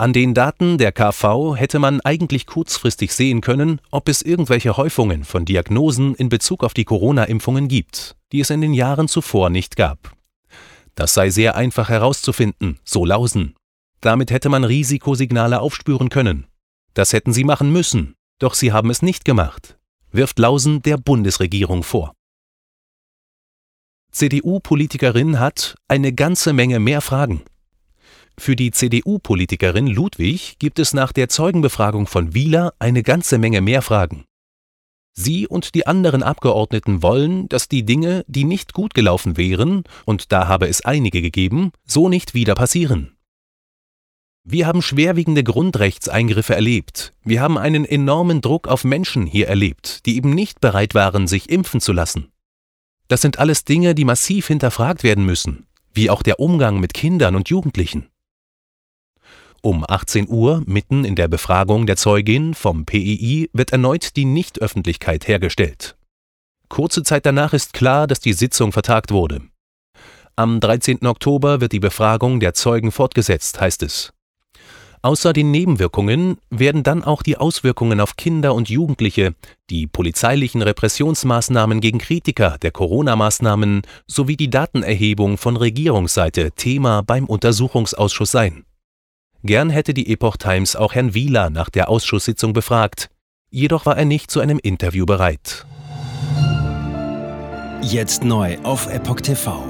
An 0.00 0.14
den 0.14 0.32
Daten 0.32 0.78
der 0.78 0.92
KV 0.92 1.56
hätte 1.56 1.78
man 1.78 2.00
eigentlich 2.00 2.46
kurzfristig 2.46 3.12
sehen 3.12 3.42
können, 3.42 3.82
ob 3.90 4.08
es 4.08 4.22
irgendwelche 4.22 4.78
Häufungen 4.78 5.24
von 5.24 5.44
Diagnosen 5.44 6.14
in 6.14 6.30
Bezug 6.30 6.64
auf 6.64 6.72
die 6.72 6.86
Corona-Impfungen 6.86 7.68
gibt, 7.68 8.16
die 8.32 8.40
es 8.40 8.48
in 8.48 8.62
den 8.62 8.72
Jahren 8.72 9.08
zuvor 9.08 9.50
nicht 9.50 9.76
gab. 9.76 10.16
Das 10.94 11.12
sei 11.12 11.28
sehr 11.28 11.54
einfach 11.54 11.90
herauszufinden, 11.90 12.78
so 12.82 13.04
Lausen. 13.04 13.56
Damit 14.00 14.30
hätte 14.30 14.48
man 14.48 14.64
Risikosignale 14.64 15.60
aufspüren 15.60 16.08
können. 16.08 16.46
Das 16.94 17.12
hätten 17.12 17.34
sie 17.34 17.44
machen 17.44 17.70
müssen, 17.70 18.14
doch 18.38 18.54
sie 18.54 18.72
haben 18.72 18.88
es 18.88 19.02
nicht 19.02 19.26
gemacht, 19.26 19.76
wirft 20.12 20.38
Lausen 20.38 20.80
der 20.80 20.96
Bundesregierung 20.96 21.82
vor. 21.82 22.14
CDU-Politikerin 24.12 25.38
hat 25.38 25.74
eine 25.88 26.14
ganze 26.14 26.54
Menge 26.54 26.80
mehr 26.80 27.02
Fragen. 27.02 27.42
Für 28.40 28.56
die 28.56 28.70
CDU-Politikerin 28.70 29.86
Ludwig 29.86 30.56
gibt 30.58 30.78
es 30.78 30.94
nach 30.94 31.12
der 31.12 31.28
Zeugenbefragung 31.28 32.06
von 32.06 32.32
Wieler 32.32 32.72
eine 32.78 33.02
ganze 33.02 33.36
Menge 33.36 33.60
mehr 33.60 33.82
Fragen. 33.82 34.24
Sie 35.12 35.46
und 35.46 35.74
die 35.74 35.86
anderen 35.86 36.22
Abgeordneten 36.22 37.02
wollen, 37.02 37.50
dass 37.50 37.68
die 37.68 37.84
Dinge, 37.84 38.24
die 38.28 38.44
nicht 38.44 38.72
gut 38.72 38.94
gelaufen 38.94 39.36
wären, 39.36 39.84
und 40.06 40.32
da 40.32 40.48
habe 40.48 40.68
es 40.68 40.82
einige 40.86 41.20
gegeben, 41.20 41.72
so 41.84 42.08
nicht 42.08 42.32
wieder 42.32 42.54
passieren. 42.54 43.14
Wir 44.42 44.66
haben 44.66 44.80
schwerwiegende 44.80 45.44
Grundrechtseingriffe 45.44 46.54
erlebt. 46.54 47.12
Wir 47.22 47.42
haben 47.42 47.58
einen 47.58 47.84
enormen 47.84 48.40
Druck 48.40 48.68
auf 48.68 48.84
Menschen 48.84 49.26
hier 49.26 49.48
erlebt, 49.48 50.06
die 50.06 50.16
eben 50.16 50.30
nicht 50.30 50.62
bereit 50.62 50.94
waren, 50.94 51.26
sich 51.26 51.50
impfen 51.50 51.82
zu 51.82 51.92
lassen. 51.92 52.32
Das 53.06 53.20
sind 53.20 53.38
alles 53.38 53.66
Dinge, 53.66 53.94
die 53.94 54.06
massiv 54.06 54.46
hinterfragt 54.46 55.04
werden 55.04 55.26
müssen, 55.26 55.66
wie 55.92 56.08
auch 56.08 56.22
der 56.22 56.40
Umgang 56.40 56.80
mit 56.80 56.94
Kindern 56.94 57.36
und 57.36 57.50
Jugendlichen. 57.50 58.06
Um 59.62 59.84
18 59.86 60.28
Uhr, 60.28 60.62
mitten 60.64 61.04
in 61.04 61.16
der 61.16 61.28
Befragung 61.28 61.86
der 61.86 61.96
Zeugin 61.96 62.54
vom 62.54 62.86
PII, 62.86 63.50
wird 63.52 63.72
erneut 63.72 64.16
die 64.16 64.24
Nichtöffentlichkeit 64.24 65.28
hergestellt. 65.28 65.96
Kurze 66.70 67.02
Zeit 67.02 67.26
danach 67.26 67.52
ist 67.52 67.74
klar, 67.74 68.06
dass 68.06 68.20
die 68.20 68.32
Sitzung 68.32 68.72
vertagt 68.72 69.10
wurde. 69.10 69.42
Am 70.34 70.60
13. 70.60 71.04
Oktober 71.04 71.60
wird 71.60 71.72
die 71.72 71.80
Befragung 71.80 72.40
der 72.40 72.54
Zeugen 72.54 72.90
fortgesetzt, 72.90 73.60
heißt 73.60 73.82
es. 73.82 74.14
Außer 75.02 75.32
den 75.34 75.50
Nebenwirkungen 75.50 76.38
werden 76.50 76.82
dann 76.82 77.04
auch 77.04 77.22
die 77.22 77.36
Auswirkungen 77.36 78.00
auf 78.00 78.16
Kinder 78.16 78.54
und 78.54 78.70
Jugendliche, 78.70 79.34
die 79.68 79.86
polizeilichen 79.86 80.62
Repressionsmaßnahmen 80.62 81.80
gegen 81.80 81.98
Kritiker 81.98 82.56
der 82.62 82.70
Corona-Maßnahmen 82.70 83.82
sowie 84.06 84.36
die 84.36 84.50
Datenerhebung 84.50 85.36
von 85.36 85.56
Regierungsseite 85.56 86.52
Thema 86.52 87.02
beim 87.02 87.26
Untersuchungsausschuss 87.26 88.30
sein. 88.30 88.64
Gern 89.42 89.70
hätte 89.70 89.94
die 89.94 90.12
Epoch 90.12 90.36
Times 90.36 90.76
auch 90.76 90.94
Herrn 90.94 91.14
Wieler 91.14 91.48
nach 91.48 91.70
der 91.70 91.88
Ausschusssitzung 91.88 92.52
befragt, 92.52 93.08
jedoch 93.50 93.86
war 93.86 93.96
er 93.96 94.04
nicht 94.04 94.30
zu 94.30 94.40
einem 94.40 94.58
Interview 94.58 95.06
bereit. 95.06 95.64
Jetzt 97.82 98.24
neu 98.24 98.58
auf 98.62 98.92
Epoch 98.92 99.22
TV. 99.22 99.64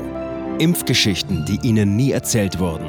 Impfgeschichten, 0.59 1.45
die 1.47 1.61
Ihnen 1.63 1.95
nie 1.97 2.11
erzählt 2.11 2.59
wurden. 2.59 2.85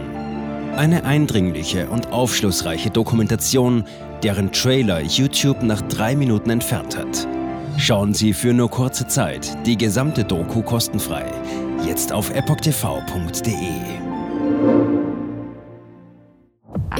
Eine 0.75 1.05
eindringliche 1.05 1.87
und 1.89 2.11
aufschlussreiche 2.11 2.89
Dokumentation, 2.89 3.85
deren 4.23 4.51
Trailer 4.51 5.01
YouTube 5.01 5.61
nach 5.61 5.81
drei 5.83 6.15
Minuten 6.15 6.49
entfernt 6.49 6.97
hat. 6.97 7.27
Schauen 7.77 8.13
Sie 8.13 8.33
für 8.33 8.53
nur 8.53 8.69
kurze 8.69 9.07
Zeit 9.07 9.55
die 9.67 9.77
gesamte 9.77 10.23
Doku 10.23 10.63
kostenfrei. 10.63 11.25
Jetzt 11.85 12.11
auf 12.11 12.31
epochtv.de. 12.31 14.10